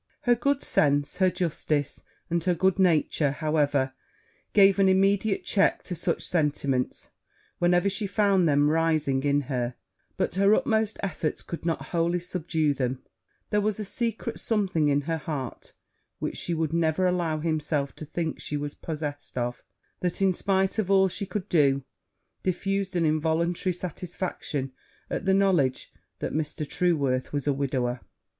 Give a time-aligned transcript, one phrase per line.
[0.21, 3.93] Her good sense, her justice, and her good nature, however,
[4.51, 7.09] gave an immediate check to such sentiments
[7.59, 9.75] whenever she found them rising in her;
[10.17, 13.03] but her utmost efforts could not wholly subdue them:
[13.51, 15.71] there was a secret something in her heart
[16.17, 19.61] which she would never allow herself to think she was possessed of,
[19.99, 21.83] that, in spite of all she could do,
[22.41, 24.71] diffused an involuntary satisfaction
[25.11, 26.67] at the knowledge that Mr.
[26.67, 27.99] Trueworth was a widower.